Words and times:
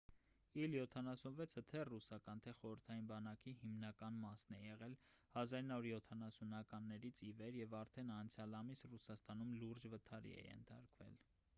իլ 0.59 0.75
76-ը 0.75 1.61
թե 1.71 1.81
ռուսական 1.89 2.39
թե 2.45 2.53
խորհրդային 2.61 3.09
բանակի 3.11 3.51
հիմնական 3.59 4.17
մասն 4.23 4.55
է 4.57 4.59
եղել 4.69 4.95
1970-ականներից 5.35 7.23
ի 7.29 7.31
վեր 7.43 7.59
և 7.63 7.77
արդեն 7.83 8.13
անցյալ 8.17 8.57
ամիս 8.63 8.83
ռուսաստանում 8.95 9.53
լուրջ 9.65 9.87
վթարի 9.97 10.35
է 10.41 10.43
ենթարկվել 10.49 11.23